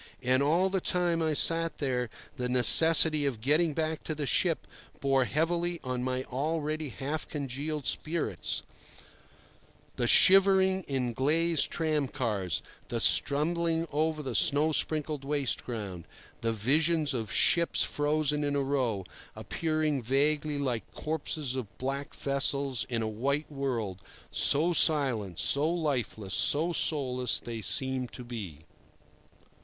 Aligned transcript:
And 0.23 0.41
all 0.41 0.71
the 0.71 0.81
time 0.81 1.21
I 1.21 1.33
sat 1.33 1.77
there 1.77 2.09
the 2.35 2.49
necessity 2.49 3.27
of 3.27 3.39
getting 3.39 3.75
back 3.75 4.01
to 4.05 4.15
the 4.15 4.25
ship 4.25 4.65
bore 4.99 5.25
heavily 5.25 5.79
on 5.83 6.01
my 6.03 6.23
already 6.23 6.89
half 6.89 7.27
congealed 7.27 7.85
spirits—the 7.85 10.07
shivering 10.07 10.85
in 10.87 11.13
glazed 11.13 11.69
tramcars, 11.69 12.63
the 12.87 12.99
stumbling 12.99 13.87
over 13.91 14.23
the 14.23 14.33
snow 14.33 14.71
sprinkled 14.71 15.23
waste 15.23 15.63
ground, 15.63 16.05
the 16.41 16.51
vision 16.51 17.05
of 17.13 17.31
ships 17.31 17.83
frozen 17.83 18.43
in 18.43 18.55
a 18.55 18.63
row, 18.63 19.05
appearing 19.35 20.01
vaguely 20.01 20.57
like 20.57 20.91
corpses 20.95 21.55
of 21.55 21.77
black 21.77 22.15
vessels 22.15 22.87
in 22.89 23.03
a 23.03 23.07
white 23.07 23.51
world, 23.51 23.99
so 24.31 24.73
silent, 24.73 25.37
so 25.37 25.69
lifeless, 25.69 26.33
so 26.33 26.73
soulless 26.73 27.37
they 27.37 27.61
seemed 27.61 28.11
to 28.11 28.23
be. 28.23 28.61